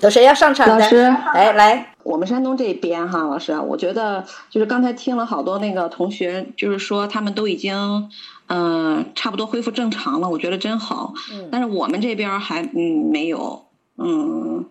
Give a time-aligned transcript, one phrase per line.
[0.00, 0.78] 有谁要上场的？
[0.78, 0.96] 老师，
[1.34, 8.08] 来来，我们山东这边哈，老师，我觉得就是刚才听了好多那个同学，就是说他们都已经
[8.50, 11.12] 嗯、差不多恢复正常了，我觉得真好。
[11.32, 13.66] 嗯，但是我们这边还嗯没有，
[13.98, 14.64] 嗯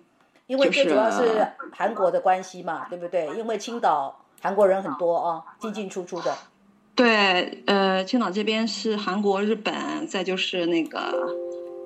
[0.48, 3.28] 因为最主要是韩国的关系嘛，对不对？
[3.38, 6.34] 因为青岛韩国人很多啊，进进出出的。
[6.96, 11.14] 对，呃，青岛这边是韩国、日本，再就是那个，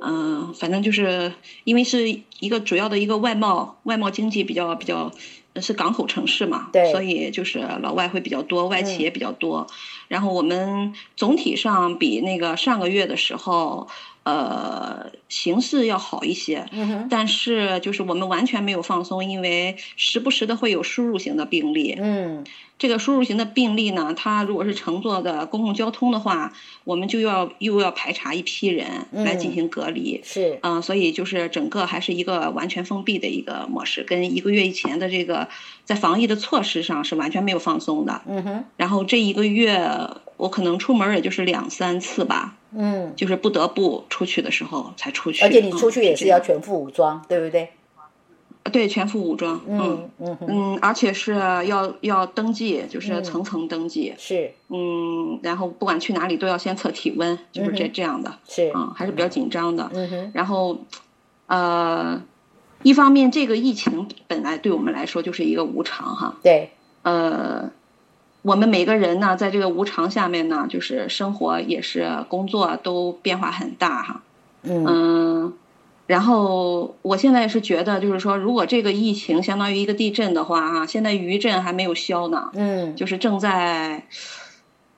[0.03, 1.33] 嗯、反正就是
[1.63, 2.09] 因为是
[2.39, 5.11] 一个主要的一个外贸外贸经济比较比较
[5.55, 9.67] 是港口城市嘛，对所以就是老外会比较多，外企也比较多。
[10.07, 13.87] 然后我们总体上比那个上个月的时候，
[14.23, 16.65] 呃，形势要好一些。
[17.09, 21.95] 但是就是我们完全没有放松，因为时不时的会有输入型的病例。
[21.99, 22.45] 嗯
[22.81, 26.51] 这个输入型的病例呢，它如果是乘坐的公共交通的话，
[26.83, 30.19] 我们就要又要排查一批人来进行隔离。
[30.23, 35.40] 是，嗯、所以就是整个还是一个完全封闭的一个模式，跟一个月以前的这个
[35.85, 38.21] 在防疫的措施上是完全没有放松的。
[38.27, 39.89] 嗯哼，然后这一个月
[40.37, 45.43] 我可能出门也就是两三次吧，嗯，就是不得不出去的时候才出去。
[45.43, 47.69] 而且你出去也是要全副武装，对不对？
[48.71, 54.13] 对全副武装，嗯嗯嗯而且是要要登记，就是嗯层层登记。
[54.19, 59.89] 是嗯，然后不管去哪里都要先测体温，就是这嗯这样的，是，嗯，还是比较紧张的。
[59.95, 60.77] 嗯哼，然后，
[61.47, 62.21] 呃，
[62.83, 66.71] 一方面这个疫情本来对我们来说就是一个无常哈，对，
[67.03, 67.71] 呃，
[68.41, 74.21] 我们每个人呢，在这个无常下面呢，就是生活也是工作都变化很大哈，
[74.63, 75.53] 嗯嗯。
[76.07, 84.05] 然后我现在是觉得，就是说，如果这个疫情相当于一个地震的话，哈，现在余震还没有消呢，嗯，就是正在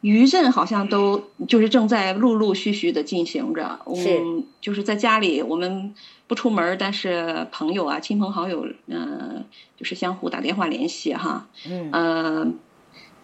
[0.03, 3.79] 余震好像都就是正在陆陆续续的进行着。
[3.95, 5.95] 是嗯，就是在家里我们
[6.27, 9.45] 不出门，但是朋友啊、亲朋好友，嗯、
[9.77, 11.47] 就是相互打电话联系哈。
[11.65, 12.47] 嗯呃，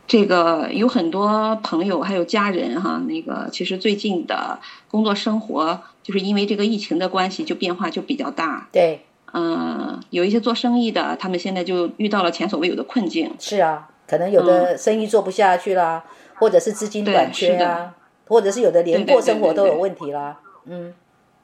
[0.07, 8.69] 这个有很多朋友还有家人哈，那个其实最近的工作生活就是因为这个疫情的关系，就变化就比较大。
[8.71, 9.01] 对，
[9.33, 13.29] 嗯、有一些做生意的，他们现在就遇到了前所未有的困境。
[13.37, 16.03] 是啊，可能有的生意做不下去啦，
[16.39, 17.95] 或者是资金短缺啊，
[18.27, 20.39] 或者是有的连过生活都有问题啦。
[20.65, 20.93] 嗯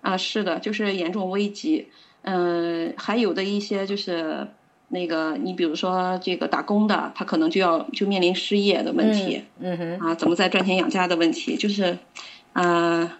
[0.01, 1.89] 啊，是的，就是严重危机。
[2.21, 4.47] 嗯、还有的一些就是
[4.87, 11.97] 那个，你比如说这个打工的，他可能就要就面临失业的问题、嗯嗯哼，啊，怎么再赚钱养家的问题，就是，
[12.53, 13.11] 呃，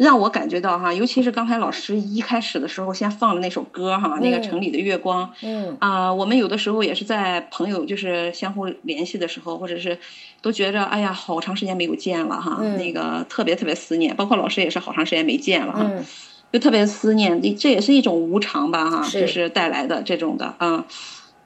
[0.00, 5.76] 让我感觉到哈，尤其是刚才老师一开始的时候先放的那首歌哈，那个嗯城里的月光，嗯。
[5.78, 9.98] 啊、我们有的时候也是在朋友就是相互联系的时候，或者是
[10.40, 12.78] 都觉着哎呀，好长时间没有见了哈，嗯。
[12.78, 15.80] 那个特别特别思念，包括老师也是好长时间没见了哈。
[15.84, 16.02] 嗯。
[16.50, 19.20] 就特别思念，这这也是一种无常吧，哈，是。
[19.20, 20.82] 就是带来的这种的，嗯，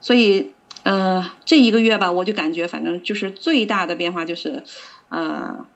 [0.01, 0.53] 所以，
[0.85, 4.63] 呃，这一个月吧，我就感觉反正就是最大的变化就是，
[5.09, 5.67] 呃，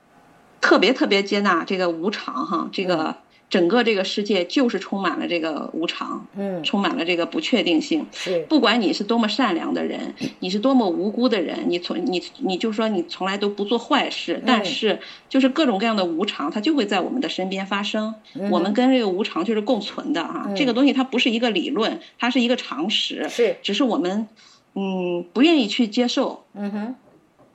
[0.61, 3.17] 特别特别接纳这个无常哈，这个
[3.51, 8.07] 整个这个世界就是充满了这个无常，嗯，充满了这个不确定性。
[8.13, 18.15] 是，不管你是多么善良的人，你是多么无辜的人，你从你你就说你从来都不做坏事，但是就是各种各样的无常，它就会在我们的身边发生。
[18.51, 20.55] 我们跟这个无常就是共存的哈、嗯。
[20.55, 24.29] 这个东西它不是一个理论，它是一个常识，是，只是我们
[24.75, 26.45] 嗯不愿意去接受。
[26.53, 26.95] 嗯哼，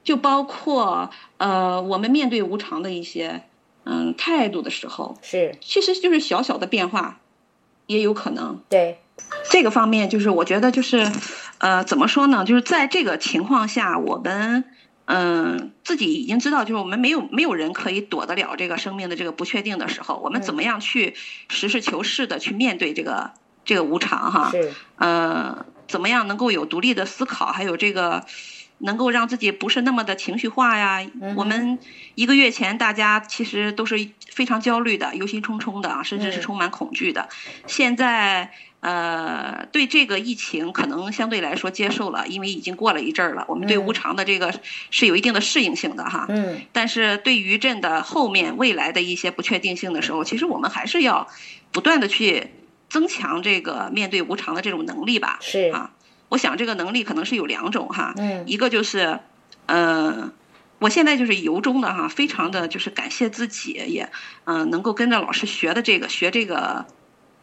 [0.04, 3.44] 就包括呃我们面对无常的一些
[3.86, 7.20] 嗯态度的时候，是其实就是小小的变化，
[7.88, 8.62] 也有可能。
[8.70, 9.00] 对，
[9.50, 11.12] 这个方面就是我觉得就是，
[11.58, 12.46] 呃，怎么说呢？
[12.46, 14.66] 就是在这个情况下，我们
[15.06, 21.14] 嗯、自己已经知道，就是我们没有没有人可以躲得了这个生命的这个不确定的时候，我们怎么样去
[21.50, 23.32] 实事求是的去面对这个
[23.66, 24.50] 这个无常哈？
[24.52, 28.26] 是，呃，怎么样能够有独立的思考，还有这个
[28.84, 31.02] 能够让自己不是那么的情绪化呀？
[31.22, 31.80] 嗯我们
[32.16, 37.28] 一个月前大家其实都是非常焦虑的、忧心忡忡的啊，甚至是嗯充满恐惧的。
[37.66, 38.52] 现在
[38.82, 44.54] 呃，对这个疫情可能相对来说接受了，因为已经过了一阵儿了，我们对嗯无常的这个
[44.92, 46.26] 是有一定的适应性的哈。
[46.28, 51.26] 嗯但是对于震的后面未来的一些不确定性的时候，其实我们还是要
[51.72, 52.52] 不断的去
[52.90, 55.38] 增强这个面对无常的这种能力吧。
[55.40, 55.92] 是，啊，
[56.34, 58.44] 我想这个能力可能是有两种哈，嗯。
[58.48, 59.20] 一个就是，
[59.68, 60.32] 呃，
[60.80, 64.10] 我现在就是由衷的哈，非常的就是感谢自己也，
[64.46, 66.88] 嗯、能够跟着老师学的这个学这个，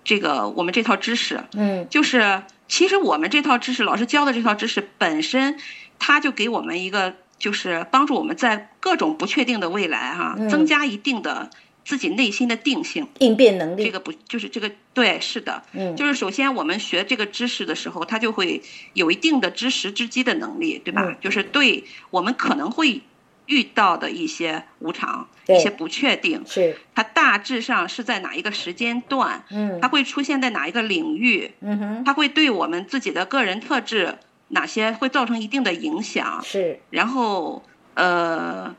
[0.02, 1.86] 这个我们这套知识，嗯。
[1.88, 5.60] 就是其实我们这套知识，老师教的这套知识本身，
[6.00, 10.48] 它就给我们一个就是帮助我们在各种不确定的未来哈、嗯。
[10.48, 11.48] 增加一定的
[11.84, 13.84] 自己内心的定性，应变能力。
[13.84, 14.70] 这个不就是这个？
[14.92, 18.62] 对，是的，嗯，就是首先我们学这个知识的时候，他就会
[18.94, 21.02] 有一定的知识知机的能力，对吧？
[21.06, 21.16] 嗯。
[21.20, 23.00] 就是对我们可能会
[23.46, 29.78] 遇到的一些无常、一些不确定，是，它大致上是在哪一个时间段，嗯。
[29.80, 34.18] 它会出现在哪一个领域，嗯哼，它会对我们自己的个人特质
[34.48, 37.62] 哪些会造成一定的影响，是，然后
[37.94, 38.74] 呃，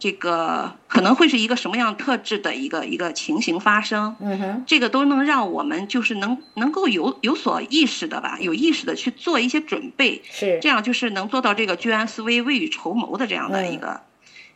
[0.00, 14.00] 这个可能会是一个什么样特质的一个一个情形发生，嗯哼，这个都能让我们就是能能够有有所意识的吧，有意识的去做一些准备，是，这样就是能做到这个居安思危、未雨绸缪的这样的一个、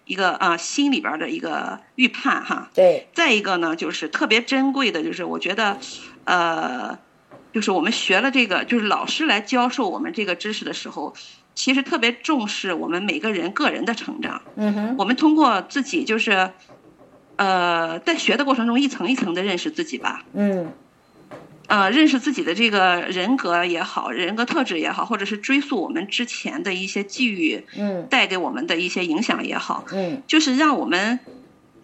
[0.07, 2.71] 一个啊、心里边的一个预判哈。
[2.75, 5.79] 对，再一个呢，就是特别珍贵的，就是我觉得，
[6.25, 6.99] 呃，
[7.53, 11.15] 就是我们学了这个，就是老师来教授我们这个知识的时候，
[11.55, 14.43] 其实特别重视我们每个人个人的成长。
[14.57, 16.51] 嗯哼，我们通过自己就是，
[17.37, 20.25] 呃，在学的过程中一层一层的认识自己吧。
[20.33, 20.73] 嗯，
[21.69, 31.21] 呃，认识自己的这个人格也好，人格特质也好，或者是追溯我们之前的一些际遇嗯，带给我们的一些影响也好，嗯，就是让我们，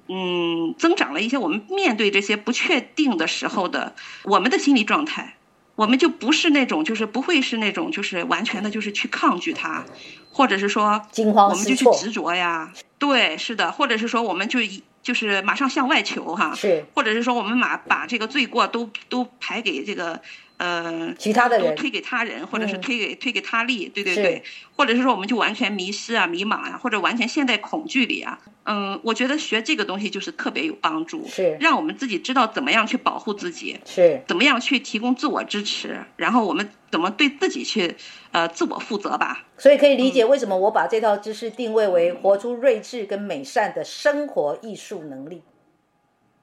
[0.09, 3.95] 嗯，增长了一些我们面对这些不确定的时候的
[4.25, 5.37] 我们的心理状态。
[5.81, 9.82] 我们就不是那种，就是不会是那种，就是完全的，就是去抗拒它，
[10.31, 12.71] 或者是说惊慌我们就，去执着呀。
[12.99, 16.85] 对，是的，或者是说我们就一就是马上向外求哈，是。
[16.94, 20.20] 或者是说我们马把这个罪过都都排给这个
[20.58, 22.81] 呃其他的人，都推给他人，或者是嗯。
[22.81, 24.43] 推给、推给他利，对对对，
[24.76, 28.38] 或者是说我们就完全迷失啊、迷茫啊、或者完全陷在恐惧里啊。
[28.64, 31.56] 嗯，我觉得学这个东西就是特别有帮助，是。
[31.61, 37.97] 让我们自己知道怎么样去保护自己，是，怎么样去提供自我支持，然后我们怎么对自己去
[38.32, 39.47] 呃自我负责吧。
[39.59, 45.43] 所以可以理解为什么我把这套知识定位为活出睿智跟美善的生活艺术能力。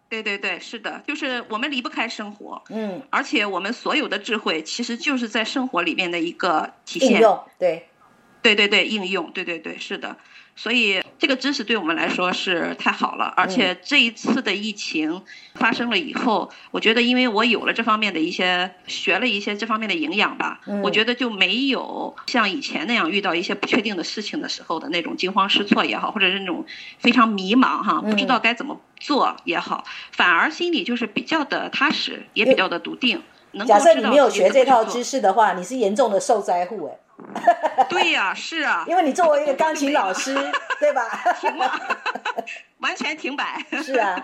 [0.09, 7.11] 对对对，是的，就是我们离不开生活，嗯，而且我们所有的智慧其实就是在生活里面的一个体现。
[7.11, 7.89] 应用对，
[8.41, 10.15] 对对对，应用，对对对，是的。
[10.57, 15.21] 所以这个知识对我们来说是太好了，而且这一次的疫情
[15.53, 20.81] 发生了以后，我觉得因为我有了这方面的一些学了一些这方面的营养吧，嗯。
[20.81, 26.65] 我觉得就没有像以前那样遇到一些不确定的事情的时候的那种惊慌失措也好，或者是那种
[26.97, 33.21] 非常迷茫哈，不知道该怎么做也好，反而心里就是比较的踏实，也比较的笃定。
[33.51, 36.97] 能够假设你没有学这套知识的话，你是严重的受灾户哎，
[37.89, 40.33] 对呀、是啊，因为你作为一个钢琴老师，
[40.79, 41.03] 对吧？
[42.79, 43.65] 完全停摆。
[43.83, 44.23] 是啊，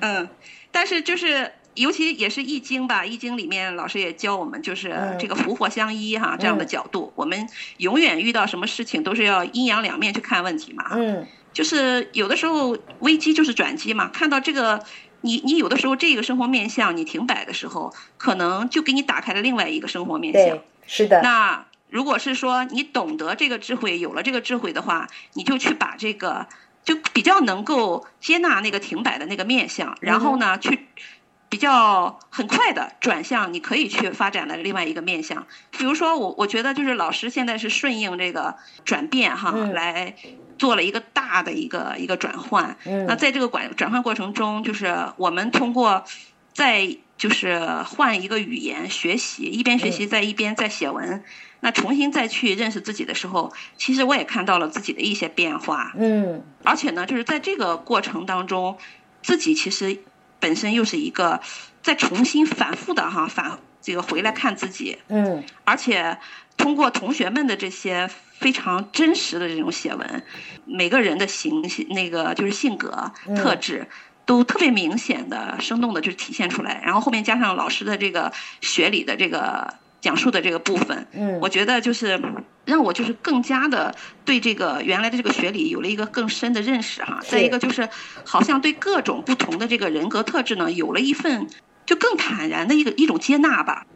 [0.00, 0.28] 嗯，
[0.70, 1.52] 但是就是。
[1.74, 7.48] 尤其也是《易经》吧，《易经》里面老师也教我们，就是嗯这个福祸相依哈，这样的嗯角度，我们
[7.78, 10.90] 永远遇到什么事情都是要阴阳两面去看问题嘛。
[10.90, 14.84] 嗯，就是有的时候危机就是转机嘛，看到这个，
[15.22, 26.46] 你你有的时候这个生活面相你停摆的时候，可能就给你打开了另外一个生活面相。，是的，那如果是说你懂得这个智慧，有了这个智慧的话，你就去把这个
[26.82, 30.86] 就比较能够接纳那个停摆的那个面相，然后呢，去
[31.50, 35.46] 比较很快的转向你可以去发展的另外一个面相。
[35.70, 38.56] 比如说我我觉得就是老师现在是顺应这个
[38.86, 40.16] 转变哈，嗯来
[40.58, 42.78] 做了一个大的一个一个转换。
[42.86, 46.04] 嗯那在这个转转换过程中，就是我们通过
[46.54, 51.22] 在就是换一个语言学习，一边学习在一边在写文，
[51.64, 56.42] 那重新再去认识自己的时候，其实我也看到了自己的一些变化，嗯。
[56.64, 58.76] 而且呢，就是在这个过程当中，
[59.22, 59.96] 自己其实
[60.40, 61.40] 本身又是一个
[61.80, 65.44] 在重新反复的哈反这个回来看自己，嗯。
[65.64, 66.18] 而且
[66.56, 70.24] 通过同学们的这些非常真实的这种写文，
[70.64, 73.36] 每个人的形那个就是性格嗯。
[73.36, 73.86] 特质。
[74.24, 82.20] 都特别明显的、生动的就体现出来，然后后面加上老师的这个学理的这个讲述的这个部分，嗯，我觉得就是
[82.66, 83.94] 让我就是更加的
[84.24, 87.20] 对这个原来的这个学理有了一个更深的认识哈。
[87.22, 87.88] 再一个就是
[88.24, 91.48] 好像对各种不同的这个人格特质呢，有了一份
[91.86, 93.86] 就更坦然的一个一种接纳吧。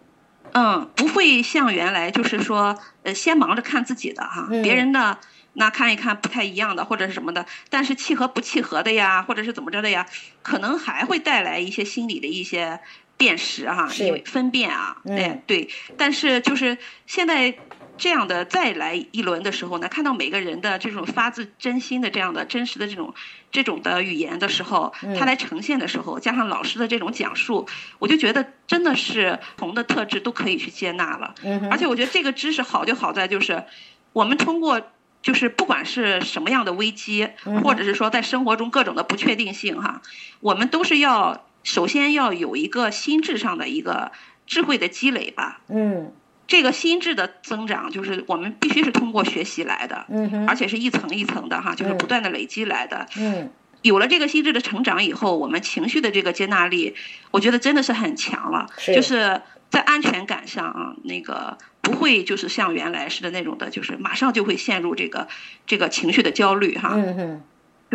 [0.52, 5.18] 嗯，不会像原来就是说，呃，先忙着看自己的哈，嗯别人的
[5.54, 10.06] 那看一看不太一样的或者是什么的，但是契合不契合的呀，或者是怎么着的呀，
[10.42, 12.80] 可能还会带来一些心理的一些
[13.16, 14.04] 辨识哈，是。
[14.04, 15.16] 因为分辨啊，嗯。
[15.16, 17.56] 哎对，但是就是现在
[17.98, 23.14] 这样的再来一轮的时候呢，看到每个人的这种发自真心的这样的真实的这种
[23.50, 25.16] 这种的语言的时候，嗯。
[25.16, 27.66] 他来呈现的时候，加上老师的这种讲述，
[27.98, 31.34] 我就觉得真的是不同的特质都可以去接纳了。
[31.70, 33.64] 而且我觉得这个知识好就好在就是，
[34.12, 34.82] 我们通过
[35.22, 37.30] 就是不管是什么样的危机，
[37.64, 40.02] 或者是说在生活中各种的不确定性哈，
[40.40, 44.12] 我们都是要首先要有一个心智上的一个
[44.46, 45.60] 智慧的积累吧。
[45.68, 46.12] 嗯
[46.46, 53.08] 这个心智的增长，就是我们必须是通过学习来的，嗯哼而且是一层一层的哈，就是不断的累积来的。
[53.18, 53.50] 嗯
[53.82, 56.94] 有了这个心智的成长以后，我们情绪的这个接纳力，
[57.32, 58.68] 我觉得真的是很强了。
[58.78, 65.26] 是就是在安全感上啊，那个不会就是像原来似的那种的，就是马上就会陷入这个
[65.66, 66.92] 这个情绪的焦虑哈。
[66.94, 67.42] 嗯哼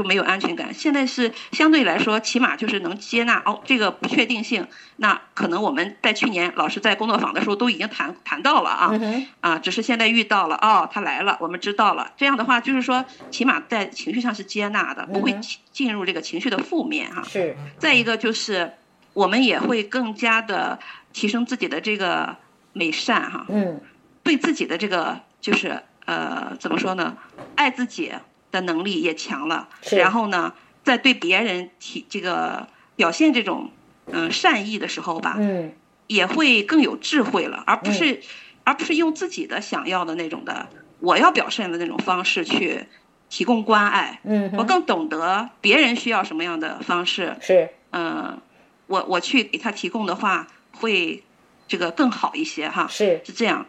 [0.01, 0.74] 就没有安全感。
[0.74, 4.67] 现在是相对来说，起码就是能接纳哦这个不确定性。
[4.96, 12.12] 那可能我们在去年老师在工作坊的时候都已经谈谈到了啊、嗯啊，只是现在遇到了哦，他来了，我们知道了。
[12.17, 15.39] 这样的话，就是说起码在情绪上是接纳的，不会
[15.72, 17.22] 进入这个情绪的负面哈。
[17.24, 18.74] 是再一个就是
[19.13, 20.79] 我们也会更加的
[21.13, 22.36] 提升自己的这个
[22.74, 23.46] 美善哈。
[23.50, 23.79] 嗯
[24.24, 27.17] 对自己的这个就是呃怎么说呢，
[27.55, 28.12] 爱自己
[28.51, 30.53] 的能力也强了，然后呢，
[30.84, 33.72] 在对别人提这个表现这种
[34.08, 35.74] 嗯、善意的时候吧，嗯。
[36.08, 38.22] 也会更有智慧了，而不是、
[38.65, 40.67] 而不是用自己的想要的那种的
[41.00, 42.86] 我要表现的那种方式去
[43.29, 47.70] 提供关爱，嗯我更懂得别人需要什么样的方式，是。
[47.91, 48.41] 嗯、
[48.88, 51.24] 我我去给他提供的话会
[51.65, 52.86] 这个更好一些哈。
[52.89, 53.22] 是。
[53.24, 53.65] 是这样，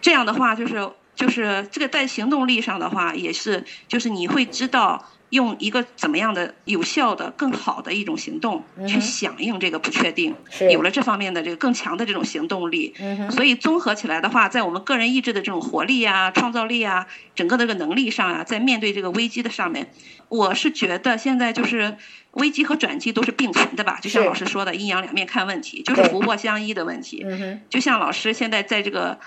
[0.00, 12.94] 这样的话就是就是这个在行动力上的话，也是就是你会知道用一个怎么样的有效的、更好的一种行动去响应这个不确定，是有了这方面的这个更强的这种行动力。
[12.98, 19.90] 嗯所以综合起来的话，在我们个人意志的这种活力啊、创造力啊、整个的这个能力上啊，在面对这个危机的上面，
[20.28, 21.96] 我是觉得现在就是
[22.32, 27.24] 危机和转机都是并存的吧，就像老师说的，阴阳两面看问题，就是福祸相依的问题。
[27.70, 29.18] 就像老师现在在这个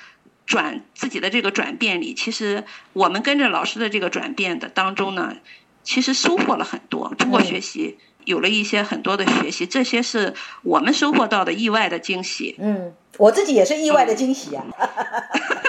[0.46, 5.36] 转自己的这个转变里，其实我们跟着老师的这个转变的当中呢，
[5.84, 7.14] 其实收获了很多。
[7.18, 10.34] 通过嗯学习，有了一些很多的学习，这些是
[10.64, 12.56] 我们收获到的意外的惊喜。
[12.60, 14.66] 嗯，我自己也是意外的惊喜啊。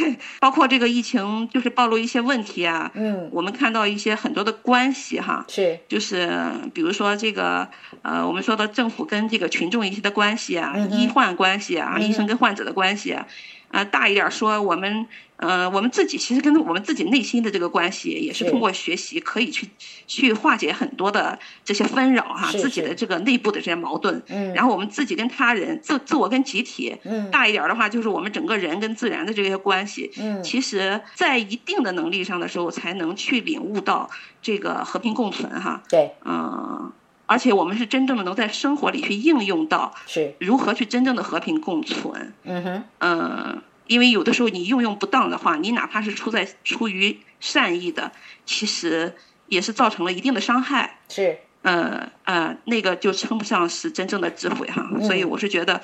[0.40, 5.78] 包括这个疫情，就是暴露一些问题啊，嗯，我们看到一些很多的关系哈，是。
[5.88, 6.30] 就是
[6.74, 7.68] 比如说这个
[8.02, 13.26] 呃，我们说的政府跟这个群众一些的关系啊，嗯医患关系啊，嗯医生跟患者的关系啊，
[13.68, 15.06] 啊、大一点说，我们
[15.36, 19.68] 呃，我们自己其实跟我们自己内心的这个关系，也是是通过学习可以去
[20.06, 24.54] 去化解很多的这些纷扰哈，自己的这个内部的这些矛盾，嗯。
[24.54, 27.30] 然后我们自己跟他人，自自我跟集体，嗯。
[27.30, 30.42] 大一点的话就是我们整个人跟自然的这些关系，嗯。
[30.42, 34.08] 其实，在一定的能力上的时候，才能去领悟到
[34.40, 35.82] 这个和平共存哈。
[35.88, 36.12] 对。
[36.24, 36.92] 嗯，
[37.26, 42.32] 而且我们是真正的能在生活里去应用到是如何去真正的和平共存。
[42.44, 48.12] 嗯哼嗯，因为有的时候你用用不当的话，你哪怕是出在出于善意的，
[48.44, 49.14] 其实
[49.48, 50.98] 也是造成了一定的伤害。
[51.08, 54.88] 是呃呃，那个就称不上是真正的智慧哈。
[54.94, 55.80] 嗯所以我是觉得，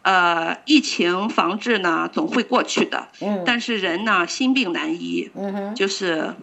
[0.00, 6.34] 呃，疫情防治呢总会过去的，嗯但是人呢心病难医，嗯哼就是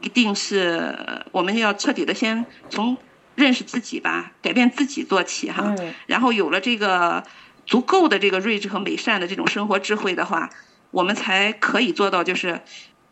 [0.00, 0.96] 一定是
[1.30, 2.96] 我们要彻底的先从
[3.40, 5.74] 认识自己吧，改变自己做起哈。
[5.78, 7.24] 嗯然后有了这个
[7.66, 10.50] 足够的这个睿智和美善的这种生活智慧的话，
[10.90, 12.60] 我们才可以做到就是。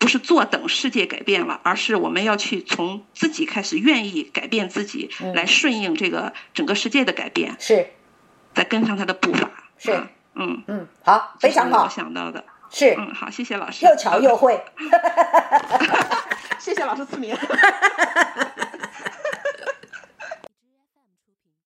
[0.01, 7.85] 不是坐等世界改变了，而是我们要去从自己开始，愿意改变自己，嗯来顺应这个整个世界的改变，是
[8.55, 9.51] 再跟上他的步伐。
[9.77, 12.45] 是啊嗯，嗯好非常好我想到的。
[12.71, 13.85] 是嗯，好，谢谢老师。
[13.87, 14.63] 又巧又会。
[16.61, 17.37] 谢谢老师赐名。